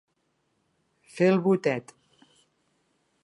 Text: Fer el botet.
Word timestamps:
Fer 1.17 1.27
el 1.33 1.37
botet. 1.49 1.95